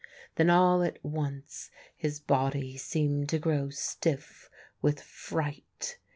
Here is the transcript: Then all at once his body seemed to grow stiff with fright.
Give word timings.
Then 0.33 0.49
all 0.49 0.81
at 0.81 0.97
once 1.05 1.69
his 1.95 2.19
body 2.19 2.75
seemed 2.75 3.29
to 3.29 3.37
grow 3.37 3.69
stiff 3.69 4.49
with 4.81 4.99
fright. 4.99 5.99